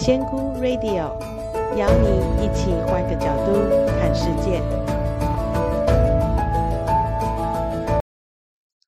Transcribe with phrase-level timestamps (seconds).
[0.00, 1.18] 仙姑 Radio
[1.76, 3.52] 邀你一起换个角度
[3.98, 4.60] 看世界。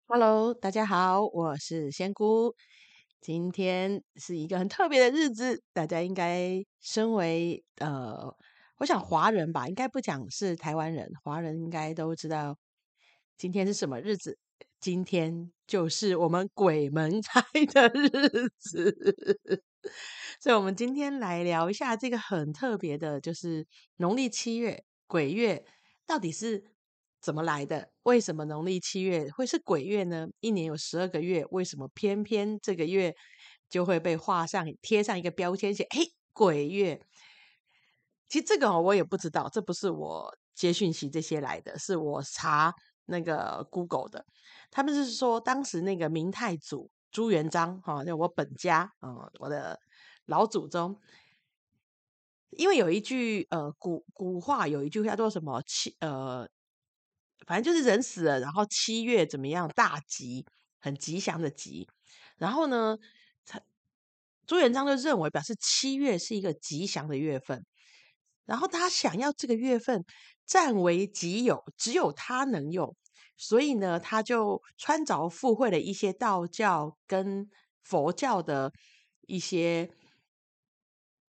[0.07, 2.54] Hello，大家好，我是仙姑。
[3.21, 8.33] 今天是一个很特别的日子，大家应该身为呃，
[8.79, 12.56] 我想华人吧，应该不讲是台湾人，华人应该都知道
[13.37, 14.38] 今天是什么日子。
[14.79, 19.61] 今天就是我们鬼门开的日子，
[20.41, 25.64] 所以，我们今天来聊一下这个很特别的，就是农历七月鬼月
[26.06, 26.64] 到底是
[27.20, 27.91] 怎么来的？
[28.05, 30.27] 为什么农历七月会是鬼月呢？
[30.41, 33.14] 一年有十二个月，为什么偏偏这个月
[33.69, 37.00] 就会被画上贴上一个标签，写“嘿，鬼月”？
[38.28, 42.72] 其实这个我也不知道，这不是我接讯息这些来的，是我查
[43.06, 44.24] 那个 Google 的。
[44.70, 49.80] 他们是说，当时那个明太祖朱元璋，哈，就我本家，嗯，我的
[50.27, 51.00] 老祖宗，
[52.50, 56.48] 因为有一句呃古古话，有一句话叫做什么七呃，
[57.47, 60.47] 反正就是人死了，然后七月怎么样大吉，
[60.81, 61.88] 很吉祥的吉，
[62.36, 62.97] 然后呢，
[63.44, 63.61] 他
[64.47, 67.64] 朱元璋就认为表示七月是一个吉祥的月份，
[68.44, 70.05] 然后他想要这个月份
[70.47, 72.97] 占为己有，只有他能用。
[73.42, 77.48] 所以呢，他就穿凿附会了一些道教跟
[77.82, 78.70] 佛教的
[79.27, 79.91] 一些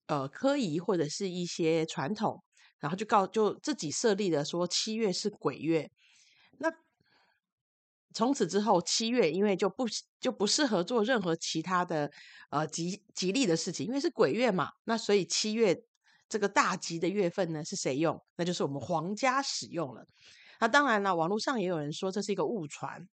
[0.08, 2.44] 呃科仪或者是一些传统，
[2.80, 5.92] 然后就告就自己设立了说七月是鬼月。
[6.58, 6.72] 那
[8.16, 9.86] 从此之后，七月因为就不
[10.20, 12.12] 就不适合做任何其他的
[12.50, 14.72] 呃吉吉利的事情，因为是鬼月嘛。
[14.86, 15.80] 那所以七月
[16.28, 18.20] 这个大吉的月份呢，是谁用？
[18.36, 20.04] 那就是我们皇家使用了。
[20.60, 23.08] 那当然了，网络上也有人说这是一个误传，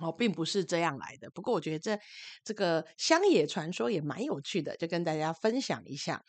[0.00, 1.30] 哦，并不是这样来的。
[1.30, 1.98] 不过我觉得这
[2.42, 6.22] 这个乡野传说也蛮有趣的，就跟大家分享一下。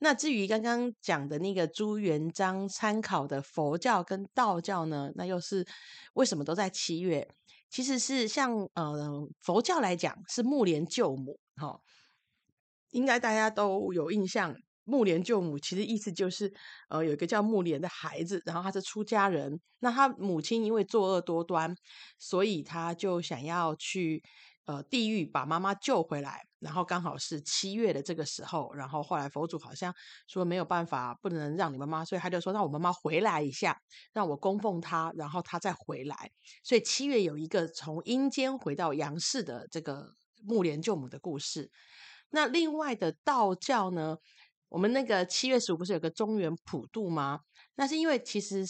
[0.00, 5.64] 那至于刚刚讲的那个朱元璋参考的佛教跟道教呢，那又是
[6.14, 7.28] 为什么都在七月？
[7.70, 11.80] 其实是像呃佛教来讲是木莲救母，哈、哦，
[12.90, 14.54] 应该大家都有印象。
[14.84, 16.52] 木莲救母，其实意思就是，
[16.88, 21.74] 呃，有一个叫木莲的孩子，然后他是出家人，那他母亲因为作恶多端，
[22.18, 24.22] 所以他就想要去
[24.64, 29.94] 呃地狱把妈妈救回来，然后刚好是七月的这个时候，然后后来佛祖好像
[30.26, 33.80] 说没有办法，不能让你妈妈，所以他就说让我妈妈回来一下，
[34.12, 36.30] 让我供奉她，然后她再回来，
[36.64, 41.70] 所以七月有一个从阴间回到阳世的这个木莲救母的故事。
[42.34, 44.16] 那另外的道教呢？
[44.72, 47.40] 我们那个七月十五不是有个中元普渡吗？
[47.74, 48.64] 那是因为其实，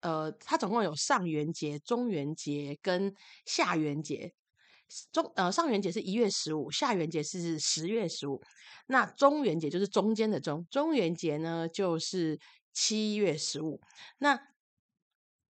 [0.00, 3.14] 呃，它总共有上元节、中元节跟
[3.46, 4.34] 下元节。
[5.10, 8.42] 中呃上元节是一月十五，下元节是十月十五。
[8.88, 12.38] 那中元节就是中间的中，中元节呢就是
[12.74, 13.80] 七月十五。
[14.18, 14.38] 那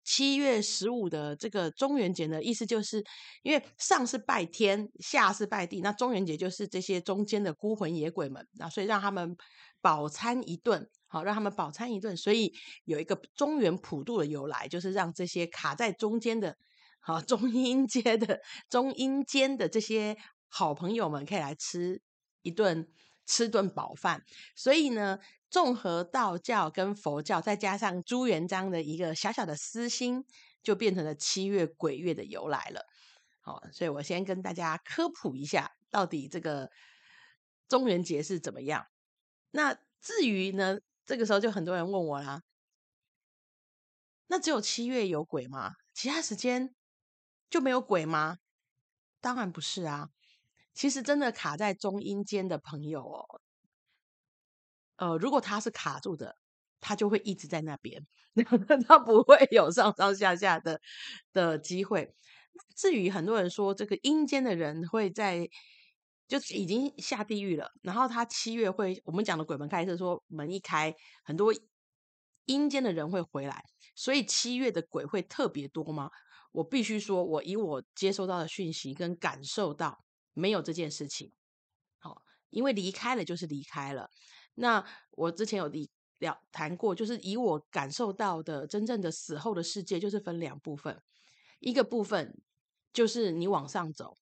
[0.05, 3.03] 七月十五的这个中元节呢，意思就是
[3.43, 9.35] 因为上是拜天，下是拜地，那中元节就是这些中间的孤魂野鬼们，那所以让他们。
[9.81, 12.53] 饱餐一顿，好，让他们饱餐一顿，所以
[12.85, 16.57] 有一个中元普渡的由来，就是让这些卡在中间的，
[17.01, 20.17] 好中阴阶的中阴间的这些
[20.49, 22.01] 好朋友们可以来吃
[22.43, 22.89] 一顿
[23.27, 24.23] 吃顿饱饭。
[24.55, 25.19] 所以呢，
[25.49, 30.25] 综合道教跟佛教，再加上朱元璋的一个小小的私心，
[30.63, 32.85] 就变成了七月鬼月的由来了。
[33.41, 36.71] 好，所以我先跟大家科普一下，到底这个
[37.69, 38.85] 中元节是怎么样。
[39.53, 42.43] 那至于呢，这个时候就很多人问我啦。
[44.29, 45.75] 那只有七月有鬼吗？
[45.93, 46.73] 其他时间
[47.51, 48.39] 就没有鬼吗？
[49.21, 50.11] 当然不是啊。
[50.73, 53.41] 其实真的卡在中阴间的朋友哦，
[54.97, 56.37] 呃，如果他是卡住的，
[56.81, 58.07] 他就会一直在那边，
[58.87, 60.81] 他不会有上上下下的
[61.33, 62.15] 的机会。
[62.77, 65.49] 至于很多人说这个阴间的人会在。
[66.31, 70.95] 就已经下地狱了，然后他七月会，我们讲的鬼门开是说门一开，
[71.25, 71.53] 很多
[72.45, 73.65] 阴间的人会回来，
[73.97, 76.09] 所以七月的鬼会特别多吗？
[76.53, 81.33] 我必须说，我以我接收到的讯息跟感受到，没有这件事情。
[81.99, 84.09] 好，因为离开了就是离开了。
[84.55, 85.69] 那我之前有
[86.19, 91.03] 聊谈过，就是以我感受到的真正的死后的世界，就是分两部分，
[91.59, 92.41] 一个部分
[92.93, 94.17] 就是你往上走。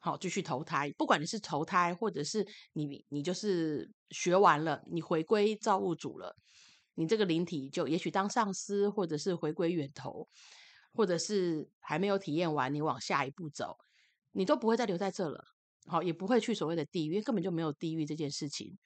[0.00, 0.92] 好，继续投胎。
[0.96, 6.36] 不管你是投胎，或者是你，你就是学完了，你回归造物主了，
[6.94, 10.28] 你这个灵体就也许当上司，或者是回归源头，
[10.94, 13.76] 或者是还没有体验完，你往下一步走，
[14.32, 15.44] 你都不会再留在这了。
[15.86, 18.78] 好，也不会去所谓的地狱，因为根本就没有地狱这件事情。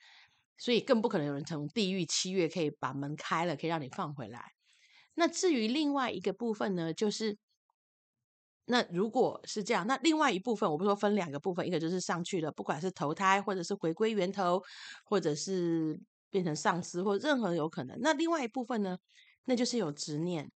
[0.58, 4.53] 所以更不可能有人从地狱七月可以把门开了，可以让你放回来。
[5.15, 7.37] 那至于另外一个部分呢，就是
[8.64, 14.62] 那如果是这样，那另外一部分，我不说分两个部分，一个就是上去了，不管是投胎，或者是回归源头，
[15.05, 16.00] 或者是
[16.31, 17.99] 变成上司，或任何有可能。
[18.00, 18.97] 那另外一部分呢，
[19.44, 20.50] 那就是有执念，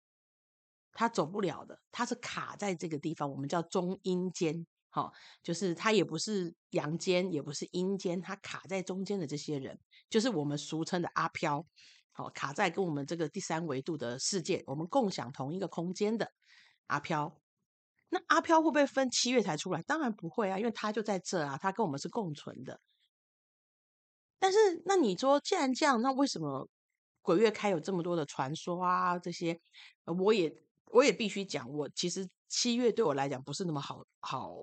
[0.92, 9.80] 他走不了的，他是卡在这个地方，我们叫中阴间，好，就是他也不是阳间，也不是阴间，他卡在中间的这些人，
[10.10, 11.66] 就是我们俗称的阿飘。
[12.12, 16.32] 好，卡在跟我们这个第三维度的世界，我们共享同一个空间的
[16.86, 17.36] 阿飘，
[18.14, 19.82] 那阿飘会不会分七月才出来？
[19.82, 22.80] 当然不会啊，因为他就在这啊，他跟我们是共存的。
[24.40, 26.70] 但是，那你说既然这样，那为什么
[27.22, 29.18] 鬼月开有这么多的传说啊？
[29.18, 29.60] 这些，
[30.06, 30.56] 我也
[30.86, 34.54] 我也必须讲，我其实七月对我来讲不是那么好好，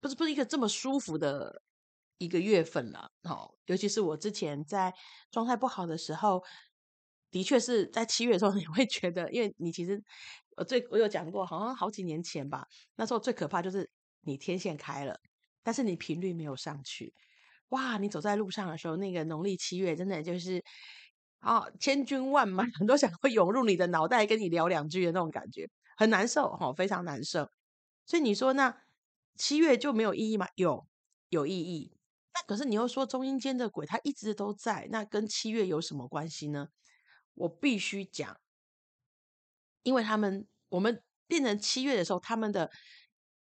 [0.00, 1.60] 不是不是一个这么舒服的。
[2.18, 4.94] 一个月份了，好，尤其是我之前在
[5.32, 6.42] 状态不好的时候，
[7.34, 10.00] 的确是在七月的时候， 你会觉得，因为你其实
[10.56, 12.64] 我最我有讲过，好像好几年前吧，
[12.94, 13.90] 那时候最可怕就是
[14.20, 15.18] 你天线开了，
[15.64, 17.12] 但是你频率没有上去，
[17.70, 20.62] 哇，你走在路上的时候，那个农历七月真的就是
[21.40, 27.50] 啊，千军万马 很多想会涌入你的脑袋，跟你聊两句的那种感觉，很难受哈，非常难受。
[28.06, 28.76] 所以你说那
[29.36, 30.46] 七月就没有意义吗？
[30.54, 30.86] 有，
[31.30, 31.90] 有意义。
[32.32, 36.68] 那可是你又说中阴间的鬼，他一直都在，那跟七月有什么关系呢？
[37.34, 38.36] 我必须讲，
[39.82, 42.70] 因为他们我们变成七月的时候，他们的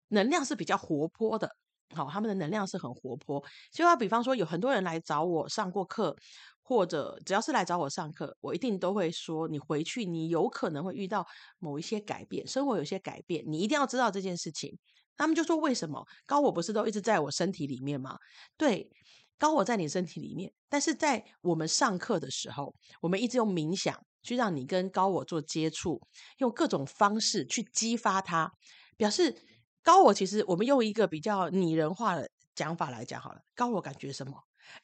[0.09, 1.49] 能量是比较活泼的，
[1.95, 3.43] 好，他们的能量是很活泼。
[3.71, 6.15] 就要比方说，有很多人来找我上过课，
[6.61, 11.25] 或者只要是来找我上课，我一定都会说，你回去你有可能会遇到
[11.59, 14.77] 某一些改变，生活有些改变，你一定要知道这件事情。
[15.15, 18.17] 他们就说：“为什么高我不是都一直在我身体里面吗？
[18.55, 18.87] 对，
[19.37, 26.01] 高我在你身体里面，但是在我们上课的时候，我们一直用冥想去让你跟高我做接触，
[26.37, 28.51] 用各种方式去激发它，
[28.97, 29.35] 表示
[29.83, 33.41] 高我其实我们用一个比较拟人化的讲法来讲好了。
[33.55, 34.33] 高我感觉什么？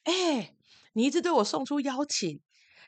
[0.04, 0.54] 哎，
[0.92, 2.40] 你一直对我送出邀请，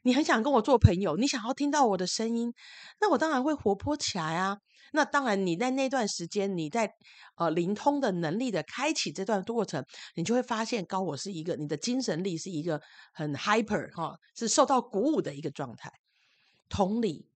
[0.03, 2.53] 你很想跟我做朋友，你想要听到我的声音，
[3.01, 4.59] 那我当然会活泼起来啊。”
[4.93, 6.89] 那当然，你在那段时间，你在
[7.35, 9.85] 呃灵通的能力的开启这段过程，
[10.15, 12.81] 你就会发现高我是一个，你的精神力是一个
[13.13, 15.91] 很 hyper 哈、是受到鼓舞的一个状态。
[16.69, 17.29] 同理，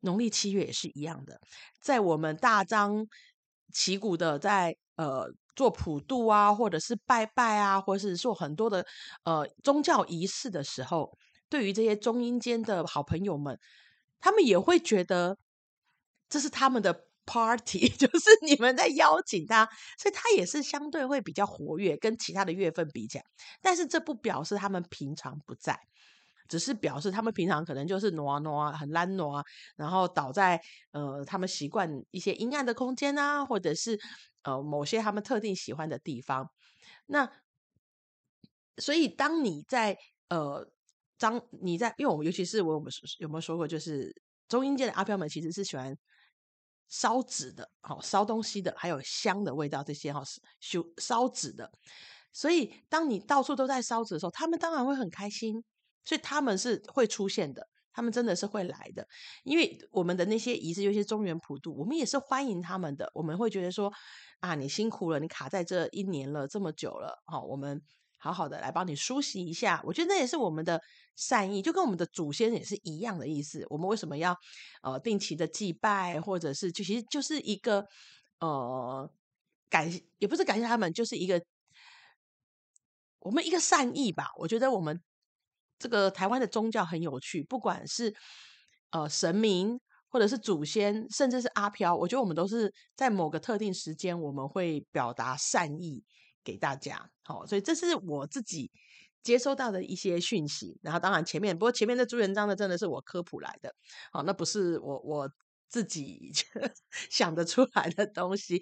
[0.00, 1.40] 农历七月也是一样的，
[1.80, 3.06] 在我们大张
[3.72, 8.84] 旗鼓的在呃做普渡啊，或者是拜拜啊，或者是做很多的
[9.22, 11.16] 呃宗教仪式的时候，
[11.50, 13.58] 对于这些中英间的好朋友们，
[14.20, 15.36] 他们也会觉得。
[16.32, 19.68] 这是他们的 party， 就是你们在邀请他，
[19.98, 23.24] 所以他也是相对会比较活跃，跟其他的月份比起来。
[23.60, 25.76] 但是这不表示他们平常不在，
[26.48, 29.44] 只是表示他们平常可能就是挪啊挪啊，很懒挪啊，
[29.74, 30.60] 然后倒在
[30.92, 33.98] 呃他们习惯一些阴暗的空间啊，或者是
[34.44, 36.48] 呃某些他们特定喜欢的地方。
[37.06, 37.28] 那
[38.76, 39.98] 所以当你在
[40.28, 40.70] 呃
[41.20, 44.12] 张你在，因为我们尤其是我有没有没有说过，就是
[44.48, 45.96] 中阴界的阿飘们其实是喜欢。
[46.92, 50.24] 烧纸的，好烧东西的，还有香的味道，这些哈
[50.58, 51.70] 烧烧纸的。
[52.32, 55.62] 所以，当你到处都在烧纸的时候，他们当然会很开心。
[56.04, 59.06] 所以他们是会出现的，他们真的是会来的。
[59.44, 63.08] 因为我们的那些仪式，有些中原普渡，我们也是欢迎他们的。
[63.14, 63.92] 我们会觉得说，
[64.40, 67.80] 啊，你辛苦了，你卡在这一年了，这么久了，好，我们。
[68.22, 70.78] 好好的来帮你梳洗一下，我觉得那也是我们的
[71.16, 73.66] 善意，就跟我们的祖先也是一样的意思。
[73.70, 74.36] 我们为什么要
[74.82, 77.86] 呃定期的祭拜，或者是就其实就是一个
[78.40, 79.10] 呃
[79.70, 81.42] 感，也不是感谢他们，就是一个
[83.20, 84.28] 我们一个善意吧。
[84.36, 85.00] 我觉得我们
[85.78, 88.14] 这个台湾的宗教很有趣，不管是
[88.90, 96.04] 呃神明，或者是祖先，甚至是阿飘，我觉得我们都是在某个特定时间，我们会表达善意。
[96.50, 98.70] 给大家，好，所以这是我自己
[99.22, 100.76] 接收到的一些讯息。
[100.82, 103.72] 然后，当然前面，不过前面的朱元璋的真的是我科普来的，
[104.10, 105.30] 好，那不是我我
[105.68, 106.32] 自己
[107.08, 108.60] 想得出来的东西。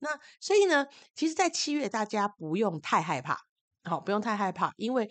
[0.00, 0.08] 那
[0.40, 3.38] 所以呢，其实，在七月大家不用太害怕，
[3.84, 5.08] 好，不用太害怕，因为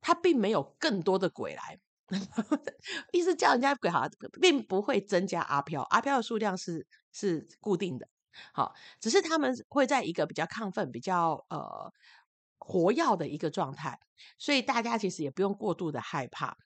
[0.00, 1.80] 他并没有更多的鬼来，
[3.12, 4.06] 意思叫人家鬼好，
[4.40, 8.06] 并不会增加阿飘，阿飘的数量是是固定的。
[8.52, 11.92] 好，只是他们会在一个比较亢奋、比较呃
[12.58, 13.98] 活跃的一个状态，
[14.38, 16.56] 所以大家其实也不用过度的害怕。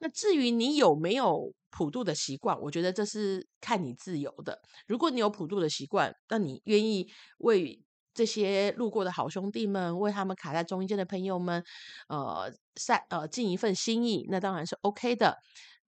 [0.00, 4.60] 那至于你有没有普渡的习惯，我觉得这是看你自由的。
[4.86, 7.82] 如果你有普渡的习惯，那你愿意为
[8.14, 11.64] 这些路过的好兄弟们，为他们卡在中间的朋友们，
[12.08, 15.36] 呃，善呃尽一份心意，那当然是 OK 的。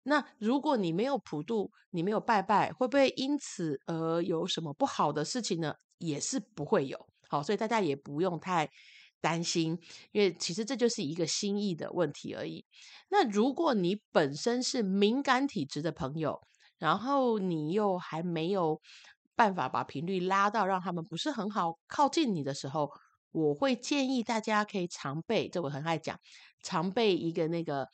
[0.03, 5.75] 那如果你没有普渡，你没有拜拜，会不会因此而有什么不好的事情呢？
[5.99, 6.99] 也是不会有。
[7.29, 8.69] 好，所以大家也不用太
[9.21, 9.79] 担心，
[10.13, 12.65] 因为其实这就是一个心意的问题而已。
[13.11, 16.41] 那如果你本身是敏感体质的朋友，
[16.79, 18.81] 然后你又还没有
[19.37, 22.91] 办法把频率拉到让他们不是很好靠近你的时候，
[23.33, 26.19] 我会建议大家可以常备，这我很爱讲，
[26.63, 27.87] 常备一个那个。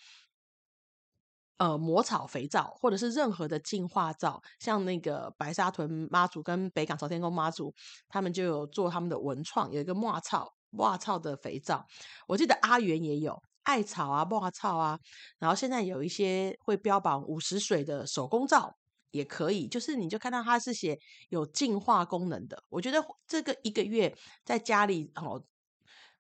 [1.59, 7.75] 呃，魔草肥皂或者是任何的净化皂，像那个白沙屯妈祖跟北港朝天宫妈祖，
[8.09, 11.87] 他们就有做他们的文创，有一个墨草抹草的肥皂。
[12.29, 14.99] 我记得阿元也有艾草啊、墨草啊，
[15.39, 18.77] 然后现在有一些会标榜五十水的手工皂
[19.11, 20.99] 也可以，就是你就看到它是写
[21.31, 22.63] 有净化功能的。
[22.69, 25.43] 我觉得这个一个月在家里哦。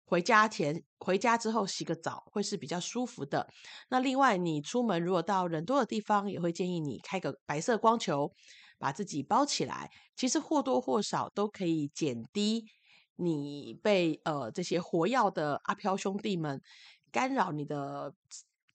[0.06, 3.48] 回家前、回家之后洗个澡会是比较舒服的。
[3.90, 8.32] 那另外，你出门如果到人多的地方，也会建议你开个白色光球，
[8.78, 9.90] 把自己包起来。
[10.14, 12.64] 其实或多或少都可以减低
[13.16, 16.62] 你被呃这些活跃的阿飘兄弟们
[17.10, 18.14] 干扰你的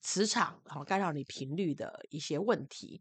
[0.02, 3.00] 磁场，然后干扰你频率的一些问题。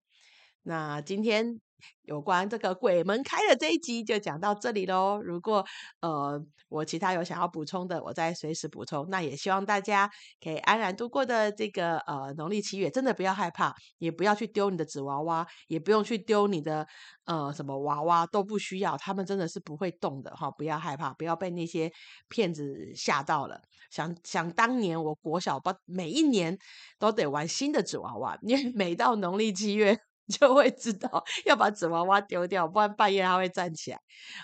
[0.64, 1.60] 那今天
[2.04, 5.22] 有关这个鬼门开的这一集就讲到这里喽。
[5.22, 5.66] 如果
[6.02, 9.06] 呃我其他有想要补充的，我再随时补充。
[9.10, 10.10] 那也希望大家
[10.42, 16.88] 可以安然度过的这个呃农历七月，真的不要害怕，也不要去丢你的纸娃娃，也不用去丢你的
[17.26, 20.50] 呃什么娃娃，都不需要，他们真的是不会动的哈。
[20.52, 21.92] 不要害怕，不要被那些
[22.30, 23.60] 骗子吓到了。
[23.90, 26.58] 想想当年我国小不每一年
[26.98, 30.00] 都得玩新的纸娃娃，因为每到农历七月。
[30.40, 34.00] 就会知道要把纸娃娃丢掉，不然半夜它会站起来。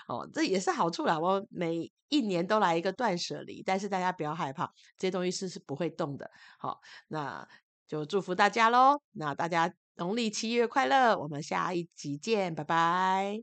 [0.06, 1.18] 哦，这也是好处啦。
[1.18, 4.66] 我每一年都来一个断舍离，但是大家不要害怕，
[4.96, 6.30] 这些东西是是不会动的。
[6.58, 7.46] 好，那
[7.86, 9.00] 就祝福大家喽。
[9.12, 13.36] 那大家农历七月快乐，我们下一集见，拜拜。